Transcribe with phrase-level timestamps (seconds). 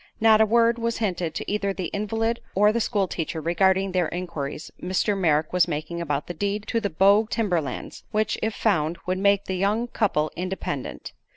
[0.19, 4.11] Not a word was hinted to either the invalid or the school teacher regarding the
[4.11, 5.15] inquiries Mr.
[5.15, 9.19] Merrick was making about the deed to the Bogue timber lands, which, if found, would
[9.19, 11.13] make the young couple independent.